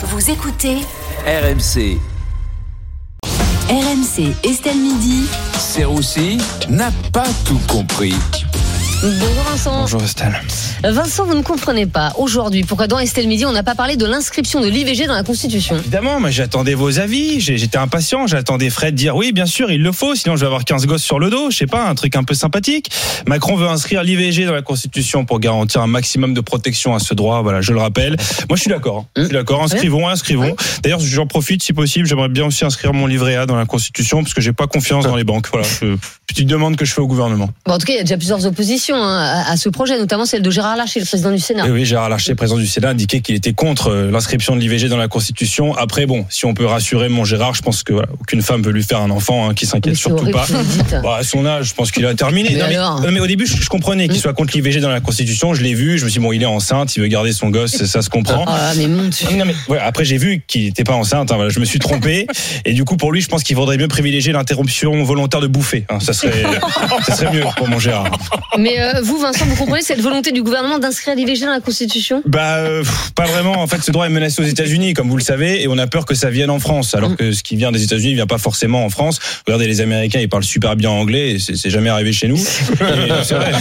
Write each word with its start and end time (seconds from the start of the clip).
Vous 0.00 0.30
écoutez 0.30 0.76
RMC, 1.26 1.98
RMC 3.68 4.32
Estelle 4.44 4.76
Midi. 4.76 5.26
Serroussi 5.58 6.38
n'a 6.68 6.92
pas 7.12 7.26
tout 7.44 7.58
compris. 7.66 8.14
Bonjour 9.00 9.44
Vincent. 9.48 9.80
Bonjour 9.82 10.02
Estelle. 10.02 10.36
Vincent, 10.82 11.24
vous 11.24 11.36
ne 11.36 11.42
comprenez 11.42 11.86
pas 11.86 12.12
aujourd'hui 12.18 12.64
pourquoi 12.64 12.88
dans 12.88 12.98
Estelle 12.98 13.28
Midi, 13.28 13.46
on 13.46 13.52
n'a 13.52 13.62
pas 13.62 13.76
parlé 13.76 13.94
de 13.94 14.04
l'inscription 14.04 14.60
de 14.60 14.66
l'IVG 14.66 15.06
dans 15.06 15.14
la 15.14 15.22
Constitution. 15.22 15.76
Évidemment, 15.76 16.18
mais 16.18 16.32
j'attendais 16.32 16.74
vos 16.74 16.98
avis, 16.98 17.38
j'étais 17.38 17.78
impatient, 17.78 18.26
j'attendais 18.26 18.70
Fred 18.70 18.96
dire 18.96 19.14
oui, 19.14 19.30
bien 19.30 19.46
sûr, 19.46 19.70
il 19.70 19.82
le 19.82 19.92
faut, 19.92 20.16
sinon 20.16 20.34
je 20.34 20.40
vais 20.40 20.46
avoir 20.46 20.64
15 20.64 20.86
gosses 20.86 21.04
sur 21.04 21.20
le 21.20 21.30
dos, 21.30 21.48
je 21.52 21.58
sais 21.58 21.68
pas, 21.68 21.88
un 21.88 21.94
truc 21.94 22.16
un 22.16 22.24
peu 22.24 22.34
sympathique. 22.34 22.90
Macron 23.28 23.54
veut 23.54 23.68
inscrire 23.68 24.02
l'IVG 24.02 24.46
dans 24.46 24.52
la 24.52 24.62
Constitution 24.62 25.24
pour 25.24 25.38
garantir 25.38 25.80
un 25.80 25.86
maximum 25.86 26.34
de 26.34 26.40
protection 26.40 26.92
à 26.96 26.98
ce 26.98 27.14
droit, 27.14 27.42
voilà, 27.42 27.60
je 27.60 27.72
le 27.72 27.78
rappelle. 27.78 28.16
Moi, 28.48 28.56
je 28.56 28.62
suis 28.62 28.70
d'accord, 28.70 29.06
hein. 29.06 29.10
je 29.14 29.22
suis 29.26 29.32
d'accord, 29.32 29.62
inscrivons, 29.62 30.08
inscrivons. 30.08 30.56
D'ailleurs, 30.82 30.98
j'en 30.98 31.28
profite, 31.28 31.62
si 31.62 31.72
possible, 31.72 32.08
j'aimerais 32.08 32.30
bien 32.30 32.46
aussi 32.46 32.64
inscrire 32.64 32.92
mon 32.92 33.06
livret 33.06 33.36
A 33.36 33.46
dans 33.46 33.56
la 33.56 33.66
Constitution, 33.66 34.24
parce 34.24 34.34
que 34.34 34.40
j'ai 34.40 34.52
pas 34.52 34.66
confiance 34.66 35.04
dans 35.04 35.14
les 35.14 35.24
banques, 35.24 35.46
voilà. 35.52 35.68
Petite 36.26 36.48
demande 36.48 36.76
que 36.76 36.84
je 36.84 36.92
fais 36.92 37.00
au 37.00 37.06
gouvernement. 37.06 37.48
Bon, 37.64 37.74
en 37.74 37.78
tout 37.78 37.86
cas, 37.86 37.92
il 37.92 37.96
y 37.96 38.00
a 38.00 38.02
déjà 38.02 38.16
plusieurs 38.16 38.44
oppositions 38.44 38.87
hein, 38.96 39.44
à, 39.46 39.56
ce 39.56 39.68
projet, 39.68 39.98
notamment 39.98 40.24
celle 40.24 40.42
de 40.42 40.50
Gérard 40.50 40.76
Larcher, 40.76 41.00
le 41.00 41.06
président 41.06 41.30
du 41.30 41.38
Sénat. 41.38 41.66
Et 41.66 41.70
oui, 41.70 41.84
Gérard 41.84 42.08
Larcher, 42.08 42.34
président 42.34 42.58
du 42.58 42.66
Sénat, 42.66 42.88
a 42.88 42.90
indiqué 42.92 43.20
qu'il 43.20 43.34
était 43.34 43.52
contre 43.52 43.88
euh, 43.88 44.10
l'inscription 44.10 44.54
de 44.56 44.60
l'IVG 44.60 44.88
dans 44.88 44.96
la 44.96 45.08
Constitution. 45.08 45.74
Après, 45.76 46.06
bon, 46.06 46.24
si 46.30 46.44
on 46.46 46.54
peut 46.54 46.66
rassurer 46.66 47.08
mon 47.08 47.24
Gérard, 47.24 47.54
je 47.54 47.62
pense 47.62 47.82
que 47.82 47.92
voilà, 47.92 48.08
aucune 48.20 48.42
femme 48.42 48.62
veut 48.62 48.72
lui 48.72 48.82
faire 48.82 49.00
un 49.00 49.10
enfant, 49.10 49.48
hein, 49.48 49.54
qui 49.54 49.66
s'inquiète 49.66 49.96
surtout 49.96 50.30
pas. 50.30 50.46
Bah, 51.02 51.16
à 51.18 51.22
son 51.22 51.44
âge, 51.46 51.66
je 51.68 51.74
pense 51.74 51.90
qu'il 51.90 52.04
a 52.06 52.14
terminé. 52.14 52.50
Mais 52.52 52.58
non, 52.60 52.66
mais, 52.68 52.76
alors 52.76 53.00
non, 53.00 53.10
mais 53.10 53.20
au 53.20 53.26
début, 53.26 53.46
je, 53.46 53.56
je 53.56 53.68
comprenais 53.68 54.06
qu'il 54.08 54.18
Mm. 54.18 54.20
soit 54.20 54.32
contre 54.34 54.56
l'IVG 54.56 54.80
dans 54.80 54.88
la 54.90 55.00
Constitution. 55.00 55.54
Je 55.54 55.62
l'ai 55.62 55.74
vu. 55.74 55.98
Je 55.98 56.04
me 56.04 56.10
suis 56.10 56.18
dit, 56.20 56.24
bon, 56.24 56.32
il 56.32 56.42
est 56.42 56.46
enceinte, 56.46 56.96
il 56.96 57.00
veut 57.02 57.08
garder 57.08 57.32
son 57.32 57.50
gosse, 57.50 57.84
ça 57.84 58.02
se 58.02 58.08
comprend. 58.10 58.44
Oh 58.46 58.50
là, 58.50 58.72
mais 58.76 58.86
mon 58.86 59.08
Dieu. 59.08 59.28
Non, 59.36 59.44
mais, 59.44 59.54
ouais, 59.68 59.78
après, 59.78 60.04
j'ai 60.04 60.18
vu 60.18 60.42
qu'il 60.46 60.64
n'était 60.64 60.84
pas 60.84 60.94
enceinte. 60.94 61.30
hein, 61.32 61.36
voilà, 61.36 61.50
je 61.50 61.60
me 61.60 61.64
suis 61.64 61.78
trompé. 61.78 62.26
Et 62.64 62.72
du 62.72 62.84
coup, 62.84 62.96
pour 62.96 63.12
lui, 63.12 63.20
je 63.20 63.28
pense 63.28 63.42
qu'il 63.42 63.56
vaudrait 63.56 63.76
mieux 63.76 63.88
privilégier 63.88 64.32
l'interruption 64.32 65.02
volontaire 65.04 65.40
de 65.40 65.46
bouffer. 65.46 65.84
hein, 65.88 65.98
ça, 66.00 66.12
serait, 66.12 66.44
ça 67.06 67.14
serait 67.14 67.32
mieux 67.32 67.44
pour 67.56 67.68
mon 67.68 67.78
Gérard. 67.78 68.10
Mais 68.58 68.77
euh, 68.80 69.00
vous, 69.02 69.18
Vincent, 69.18 69.44
vous 69.46 69.56
comprenez 69.56 69.82
cette 69.82 70.00
volonté 70.00 70.32
du 70.32 70.42
gouvernement 70.42 70.78
d'inscrire 70.78 71.14
l'IVG 71.14 71.46
dans 71.46 71.52
la 71.52 71.60
Constitution? 71.60 72.22
Bah, 72.26 72.56
euh, 72.56 72.80
pff, 72.80 73.10
pas 73.14 73.24
vraiment. 73.26 73.60
En 73.60 73.66
fait, 73.66 73.82
ce 73.82 73.90
droit 73.90 74.06
est 74.06 74.10
menacé 74.10 74.42
aux 74.42 74.46
États-Unis, 74.46 74.94
comme 74.94 75.08
vous 75.08 75.16
le 75.16 75.22
savez, 75.22 75.62
et 75.62 75.68
on 75.68 75.78
a 75.78 75.86
peur 75.86 76.06
que 76.06 76.14
ça 76.14 76.30
vienne 76.30 76.50
en 76.50 76.58
France. 76.58 76.94
Alors 76.94 77.16
que 77.16 77.32
ce 77.32 77.42
qui 77.42 77.56
vient 77.56 77.72
des 77.72 77.82
États-Unis 77.82 78.14
vient 78.14 78.26
pas 78.26 78.38
forcément 78.38 78.84
en 78.84 78.90
France. 78.90 79.18
Regardez, 79.46 79.66
les 79.66 79.80
Américains, 79.80 80.20
ils 80.20 80.28
parlent 80.28 80.44
super 80.44 80.76
bien 80.76 80.90
anglais, 80.90 81.32
et 81.32 81.38
c'est 81.38 81.70
jamais 81.70 81.90
arrivé 81.90 82.12
chez 82.12 82.28
nous. 82.28 82.38
Et 82.80 83.24
C'est 83.24 83.34
vrai. 83.34 83.52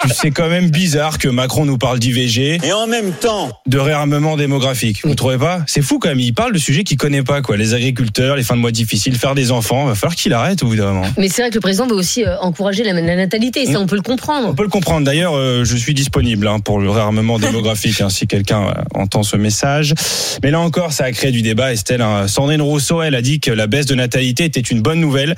Puis 0.00 0.12
C'est 0.14 0.30
quand 0.30 0.48
même 0.48 0.70
bizarre 0.70 1.18
que 1.18 1.28
Macron 1.28 1.64
nous 1.64 1.78
parle 1.78 1.98
d'IVG, 1.98 2.60
Et 2.62 2.72
en 2.72 2.86
même 2.86 3.12
temps, 3.12 3.50
de 3.66 3.78
réarmement 3.78 4.36
démographique. 4.36 5.00
Vous 5.04 5.14
trouvez 5.14 5.38
pas? 5.38 5.62
C'est 5.66 5.82
fou 5.82 5.98
quand 5.98 6.08
même. 6.08 6.20
Il 6.20 6.34
parle 6.34 6.52
de 6.52 6.58
sujets 6.58 6.84
qu'il 6.84 6.96
connaît 6.96 7.22
pas, 7.22 7.42
quoi. 7.42 7.56
Les 7.56 7.74
agriculteurs, 7.74 8.36
les 8.36 8.42
fins 8.42 8.56
de 8.56 8.60
mois 8.60 8.70
difficiles, 8.70 9.16
faire 9.16 9.34
des 9.34 9.50
enfants. 9.50 9.86
Va 9.86 9.94
falloir 9.94 10.16
qu'il 10.16 10.32
arrête 10.32 10.62
au 10.62 10.66
bout 10.66 10.76
d'un 10.76 10.92
moment. 10.92 11.06
Mais 11.16 11.28
c'est 11.28 11.42
vrai 11.42 11.50
que 11.50 11.56
le 11.56 11.60
président 11.60 11.86
veut 11.86 11.94
aussi 11.94 12.24
euh, 12.24 12.38
encourager 12.40 12.84
la, 12.84 12.92
la 12.92 13.16
natalité, 13.16 13.66
ça, 13.66 13.78
on 13.80 13.86
peut 13.86 13.96
le 13.96 14.02
On 14.48 14.54
peut 14.54 14.62
le 14.62 14.68
comprendre. 14.68 15.04
D'ailleurs, 15.06 15.34
euh, 15.36 15.64
je 15.64 15.76
suis 15.76 15.94
disponible 15.94 16.46
hein, 16.48 16.58
pour 16.60 16.80
le 16.80 16.90
réarmement 16.90 17.38
démographique 17.38 18.00
hein, 18.00 18.08
si 18.10 18.26
quelqu'un 18.26 18.62
euh, 18.68 18.72
entend 18.94 19.22
ce 19.22 19.36
message. 19.36 19.94
Mais 20.42 20.50
là 20.50 20.60
encore, 20.60 20.92
ça 20.92 21.04
a 21.04 21.12
créé 21.12 21.30
du 21.30 21.42
débat. 21.42 21.72
Estelle, 21.72 22.02
hein. 22.02 22.26
Sandrine 22.28 22.62
Rousseau, 22.62 23.02
elle 23.02 23.14
a 23.14 23.22
dit 23.22 23.40
que 23.40 23.50
la 23.50 23.66
baisse 23.66 23.86
de 23.86 23.94
natalité 23.94 24.44
était 24.44 24.60
une 24.60 24.80
bonne 24.82 25.00
nouvelle. 25.00 25.34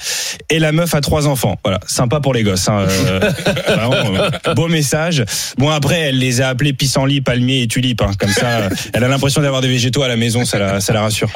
Et 0.51 0.59
la 0.59 0.73
meuf 0.73 0.95
a 0.95 1.01
trois 1.01 1.27
enfants. 1.27 1.57
Voilà, 1.65 1.81
sympa 1.87 2.21
pour 2.21 2.35
les 2.35 2.43
gosses. 2.43 2.69
hein. 2.69 2.87
Euh, 2.89 3.21
vraiment, 3.67 4.29
beau 4.55 4.69
message. 4.69 5.25
Bon 5.59 5.71
après, 5.71 6.01
elle 6.01 6.19
les 6.19 6.41
a 6.41 6.49
appelés 6.49 6.73
pissenlit, 6.73 7.21
palmier 7.21 7.63
et 7.63 7.67
tulipe. 7.69 8.03
hein. 8.03 8.11
Comme 8.19 8.31
ça, 8.31 8.69
elle 8.93 9.05
a 9.05 9.09
l'impression 9.09 9.43
d'avoir 9.43 9.61
des 9.61 9.69
végétaux 9.69 10.03
à 10.03 10.09
la 10.09 10.17
maison. 10.17 10.45
Ça 10.45 10.59
la, 10.59 10.81
ça 10.81 10.93
la 10.93 11.03
rassure. 11.03 11.31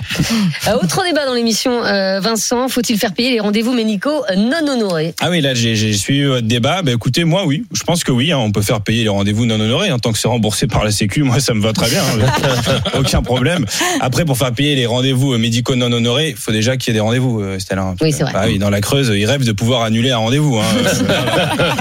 Euh, 0.68 0.74
autre 0.82 1.02
débat 1.04 1.26
dans 1.26 1.34
l'émission, 1.34 1.80
Vincent, 2.20 2.68
faut-il 2.68 2.98
faire 2.98 3.12
payer 3.12 3.30
les 3.30 3.40
rendez-vous 3.40 3.72
médicaux 3.72 4.24
non 4.36 4.66
honorés? 4.68 5.14
Ah 5.20 5.30
oui, 5.30 5.40
là 5.40 5.54
j'ai 5.54 5.92
suivi 5.94 6.24
votre 6.24 6.46
débat. 6.46 6.82
Ben 6.82 6.94
écoutez, 6.94 7.24
moi 7.26 7.44
oui, 7.44 7.64
je 7.72 7.82
pense 7.82 8.04
que 8.04 8.12
oui, 8.12 8.32
hein, 8.32 8.38
on 8.38 8.52
peut 8.52 8.62
faire 8.62 8.80
payer 8.80 9.02
les 9.02 9.08
rendez-vous 9.08 9.44
non 9.44 9.60
honorés 9.60 9.92
en 9.92 9.98
tant 9.98 10.12
que 10.12 10.18
c'est 10.18 10.28
remboursé 10.28 10.66
par 10.66 10.84
la 10.84 10.90
Sécu. 10.90 11.22
Moi, 11.22 11.40
ça 11.40 11.54
me 11.54 11.60
va 11.60 11.72
très 11.72 11.90
bien, 11.90 12.02
hein, 12.02 12.80
aucun 12.98 13.22
problème. 13.22 13.66
Après, 14.00 14.24
pour 14.24 14.38
faire 14.38 14.52
payer 14.52 14.74
les 14.76 14.86
rendez-vous 14.86 15.34
euh, 15.34 15.38
médicaux 15.38 15.74
non 15.74 15.92
honorés, 15.92 16.30
il 16.30 16.36
faut 16.36 16.52
déjà 16.52 16.76
qu'il 16.76 16.92
y 16.92 16.96
ait 16.96 16.98
des 16.98 17.04
rendez-vous, 17.04 17.40
euh, 17.42 17.58
hein. 17.70 17.94
Oui, 18.00 18.12
c'est 18.12 18.22
vrai. 18.22 18.32
Bah 18.32 18.44
oui, 18.46 18.58
dans 18.58 18.70
la 18.70 18.80
Creuse, 18.80 19.12
ils 19.14 19.26
rêvent 19.26 19.44
de 19.44 19.52
pouvoir 19.52 19.82
annuler 19.82 20.10
un 20.10 20.18
rendez-vous. 20.18 20.56
Hein. 20.58 20.64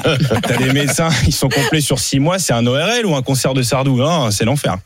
T'as 0.44 0.58
des 0.58 0.74
médecins, 0.74 1.10
ils 1.26 1.34
sont 1.34 1.50
complets 1.50 1.82
sur 1.82 2.00
six 2.00 2.20
mois, 2.20 2.40
c'est 2.40 2.54
un 2.54 2.66
ORL 2.66 3.06
ou 3.06 3.16
un 3.16 3.22
concert 3.22 3.54
de 3.54 3.62
Sardou, 3.62 4.02
hein, 4.02 4.30
c'est 4.32 4.46
l'enfer. 4.46 4.78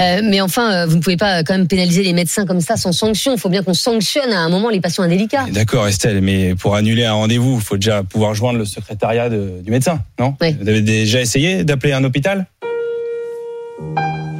Euh, 0.00 0.20
mais 0.24 0.40
enfin, 0.40 0.72
euh, 0.72 0.86
vous 0.86 0.96
ne 0.96 1.00
pouvez 1.00 1.16
pas 1.16 1.38
euh, 1.38 1.42
quand 1.46 1.54
même 1.56 1.66
pénaliser 1.68 2.02
les 2.02 2.12
médecins 2.12 2.46
comme 2.46 2.60
ça 2.60 2.76
sans 2.76 2.92
sanction. 2.92 3.32
Il 3.34 3.38
faut 3.40 3.48
bien 3.48 3.62
qu'on 3.62 3.74
sanctionne 3.74 4.32
à 4.32 4.40
un 4.40 4.48
moment 4.48 4.68
les 4.70 4.80
patients 4.80 5.04
indélicats. 5.04 5.46
D'accord, 5.50 5.86
Estelle, 5.88 6.20
mais 6.20 6.54
pour 6.54 6.74
annuler 6.74 7.04
un 7.04 7.12
rendez-vous, 7.14 7.56
il 7.56 7.64
faut 7.64 7.76
déjà 7.76 8.02
pouvoir 8.02 8.34
joindre 8.34 8.58
le 8.58 8.64
secrétariat 8.64 9.28
de- 9.28 9.60
du 9.62 9.70
médecin, 9.70 10.00
non 10.18 10.34
Oui. 10.40 10.56
Vous 10.60 10.68
avez 10.68 10.82
déjà 10.82 11.20
essayé 11.20 11.64
d'appeler 11.64 11.92
un 11.92 12.04
hôpital? 12.04 12.46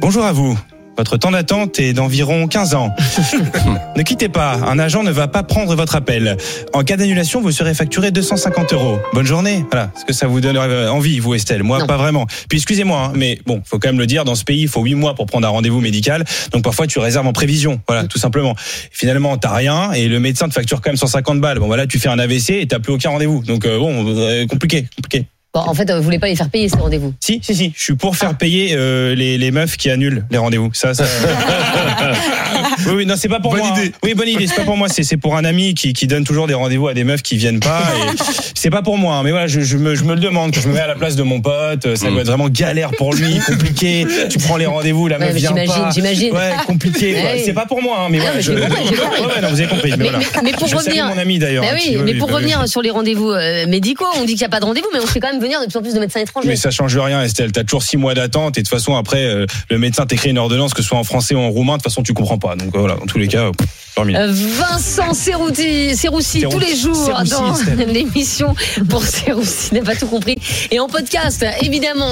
Bonjour 0.01 0.25
à 0.25 0.31
vous. 0.31 0.57
Votre 0.99 1.15
temps 1.15 1.31
d'attente 1.31 1.79
est 1.79 1.93
d'environ 1.93 2.49
15 2.49 2.75
ans. 2.75 2.93
ne 3.95 4.03
quittez 4.03 4.27
pas, 4.27 4.55
un 4.55 4.77
agent 4.79 5.01
ne 5.01 5.11
va 5.11 5.29
pas 5.29 5.43
prendre 5.43 5.73
votre 5.73 5.95
appel. 5.95 6.35
En 6.73 6.83
cas 6.83 6.97
d'annulation, 6.97 7.39
vous 7.39 7.53
serez 7.53 7.73
facturé 7.73 8.11
250 8.11 8.73
euros. 8.73 8.99
Bonne 9.13 9.25
journée. 9.25 9.63
Voilà. 9.71 9.91
Est-ce 9.95 10.03
que 10.03 10.11
ça 10.11 10.27
vous 10.27 10.41
donne 10.41 10.57
euh, 10.57 10.91
envie, 10.91 11.19
vous, 11.19 11.35
Estelle 11.35 11.63
Moi, 11.63 11.79
Non. 11.79 11.87
pas 11.87 11.95
vraiment. 11.95 12.27
Puis, 12.49 12.57
excusez-moi, 12.57 12.99
hein, 12.99 13.13
mais 13.15 13.39
bon, 13.45 13.61
faut 13.65 13.79
quand 13.79 13.87
même 13.87 13.97
le 13.97 14.07
dire, 14.07 14.25
dans 14.25 14.35
ce 14.35 14.43
pays, 14.43 14.63
il 14.63 14.67
faut 14.67 14.83
8 14.83 14.95
mois 14.95 15.15
pour 15.15 15.25
prendre 15.25 15.47
un 15.47 15.51
rendez-vous 15.51 15.79
médical. 15.79 16.25
Donc, 16.51 16.65
parfois, 16.65 16.85
tu 16.85 16.99
réserves 16.99 17.27
en 17.27 17.31
prévision. 17.31 17.79
Voilà, 17.87 18.03
tout 18.03 18.19
simplement. 18.19 18.53
Finalement, 18.91 19.37
t'as 19.37 19.53
rien 19.53 19.93
et 19.93 20.09
le 20.09 20.19
médecin 20.19 20.49
te 20.49 20.53
facture 20.53 20.81
quand 20.81 20.89
même 20.89 20.97
150 20.97 21.39
balles. 21.39 21.59
Bon, 21.59 21.67
voilà, 21.67 21.87
tu 21.87 21.97
fais 21.97 22.09
un 22.09 22.19
AVC 22.19 22.49
et 22.59 22.67
t'as 22.67 22.79
plus 22.79 22.91
aucun 22.91 23.11
rendez-vous. 23.11 23.41
Donc, 23.45 23.65
euh, 23.65 23.79
bon, 23.79 24.03
euh, 24.17 24.45
compliqué, 24.47 24.85
compliqué. 24.97 25.27
Bon, 25.51 25.61
en 25.61 25.73
fait, 25.73 25.89
vous 25.91 26.03
voulez 26.03 26.19
pas 26.19 26.27
les 26.27 26.35
faire 26.35 26.49
payer 26.49 26.69
ces 26.69 26.77
rendez-vous? 26.77 27.11
Si, 27.19 27.39
si, 27.41 27.55
si. 27.55 27.73
Je 27.75 27.83
suis 27.83 27.95
pour 27.95 28.15
faire 28.15 28.37
payer 28.37 28.75
euh, 28.75 29.15
les, 29.15 29.39
les 29.39 29.49
meufs 29.49 29.77
qui 29.77 29.89
annulent 29.89 30.23
les 30.29 30.37
rendez-vous. 30.37 30.69
Ça, 30.73 30.93
ça. 30.93 31.05
oui, 32.85 32.91
oui, 32.97 33.05
non, 33.07 33.15
c'est 33.17 33.29
pas 33.29 33.39
pour 33.39 33.51
Bonne 33.51 33.61
moi. 33.61 33.73
hein. 33.75 33.79
idée. 33.81 33.91
Oui, 34.03 34.13
bonne 34.13 34.27
idée. 34.27 34.45
C'est 34.45 34.57
pas 34.57 34.63
pour 34.63 34.77
moi. 34.77 34.87
C'est, 34.89 35.17
pour 35.17 35.35
un 35.35 35.45
ami 35.45 35.73
qui, 35.73 35.93
qui 35.93 36.05
donne 36.05 36.23
toujours 36.23 36.45
des 36.45 36.53
rendez-vous 36.53 36.87
à 36.87 36.93
des 36.93 37.03
meufs 37.03 37.23
qui 37.23 37.35
viennent 37.35 37.59
pas. 37.59 37.81
C'est 38.55 38.69
pas 38.69 38.81
pour 38.81 38.97
moi. 38.97 39.15
hein. 39.15 39.23
Mais 39.23 39.31
voilà, 39.31 39.47
je, 39.47 39.61
je 39.61 39.77
me, 39.77 39.95
je 39.95 40.03
me 40.03 40.13
le 40.13 40.19
demande. 40.19 40.53
Je 40.53 40.67
me 40.67 40.73
mets 40.73 40.81
à 40.81 40.87
la 40.87 40.95
place 40.95 41.15
de 41.15 41.23
mon 41.23 41.39
pote. 41.41 41.95
Ça 41.95 42.09
doit 42.11 42.21
être 42.21 42.27
vraiment 42.27 42.49
galère 42.49 42.91
pour 42.91 43.13
lui, 43.13 43.39
compliqué. 43.47 44.05
Tu 44.29 44.37
prends 44.37 44.57
les 44.57 44.65
rendez-vous, 44.65 45.07
la 45.07 45.17
Ouais, 45.17 45.27
meuf 45.27 45.35
vient 45.35 45.49
j'imagine, 45.49 45.73
pas. 45.83 45.89
j'imagine. 45.91 46.33
Ouais, 46.33 46.51
compliqué. 46.67 47.13
Ouais. 47.15 47.41
C'est 47.43 47.53
pas 47.53 47.65
pour 47.65 47.81
moi. 47.81 48.01
hein, 48.01 48.07
mais 48.11 48.19
Ah, 48.19 48.25
voilà, 48.25 48.41
je. 48.41 48.51
Ouais, 48.51 49.41
non, 49.41 49.49
vous 49.49 49.59
avez 49.61 49.67
compris. 49.69 49.91
Mais, 49.91 49.97
Mais, 49.97 50.03
voilà. 50.09 50.19
mais- 50.19 50.41
mais 50.43 50.51
pour 50.51 50.67
je 50.67 50.75
revenir, 50.75 51.07
mon 51.07 51.17
ami 51.17 51.39
d'ailleurs. 51.39 51.63
Mais 51.63 51.73
oui, 51.73 51.95
qui- 51.95 51.97
mais 52.03 52.13
pour 52.15 52.29
revenir 52.31 52.67
sur 52.67 52.81
les 52.81 52.91
rendez-vous 52.91 53.31
euh, 53.31 53.65
médicaux, 53.67 54.05
on 54.17 54.25
dit 54.25 54.33
qu'il 54.33 54.41
n'y 54.41 54.45
a 54.45 54.49
pas 54.49 54.59
de 54.59 54.65
rendez-vous, 54.65 54.89
mais 54.93 54.99
on 55.01 55.07
fait 55.07 55.19
quand 55.21 55.31
même 55.31 55.38
venir 55.39 55.59
de 55.61 55.65
plus 55.65 55.77
en 55.77 55.81
plus 55.81 55.93
de 55.93 55.99
médecins 55.99 56.19
étrangers. 56.19 56.47
Mais 56.47 56.55
ça 56.55 56.71
change 56.71 56.97
rien, 56.97 57.23
Estelle. 57.23 57.51
T'as 57.51 57.63
toujours 57.63 57.83
six 57.83 57.97
mois 57.97 58.13
d'attente 58.13 58.57
et 58.57 58.61
de 58.61 58.67
toute 58.67 58.77
façon 58.77 58.95
après 58.95 59.25
euh, 59.25 59.45
le 59.69 59.77
médecin 59.77 60.05
t'écrit 60.05 60.29
une 60.29 60.37
ordonnance 60.37 60.73
que 60.73 60.81
ce 60.81 60.87
soit 60.87 60.97
en 60.97 61.03
français 61.03 61.35
ou 61.35 61.39
en 61.39 61.49
roumain. 61.49 61.73
De 61.73 61.77
toute 61.77 61.91
façon 61.91 62.03
tu 62.03 62.13
comprends 62.13 62.37
pas. 62.37 62.55
Donc 62.55 62.75
euh, 62.75 62.79
voilà, 62.79 62.95
dans 62.95 63.05
tous 63.05 63.17
les 63.17 63.27
cas, 63.27 63.45
euh, 63.45 63.51
terminé. 63.95 64.19
Euh, 64.19 64.31
Vincent 64.31 65.13
Serrouti, 65.13 65.95
Serroussi, 65.95 66.43
tous 66.49 66.59
les 66.59 66.75
jours 66.75 66.95
Serroussi, 66.95 67.75
dans 67.75 67.85
l'émission 67.87 68.55
pour 68.89 69.03
Serroussi, 69.03 69.73
n'a 69.73 69.81
pas 69.81 69.95
tout 69.95 70.07
compris. 70.07 70.37
Et 70.71 70.79
en 70.79 70.87
podcast, 70.87 71.45
évidemment. 71.61 72.07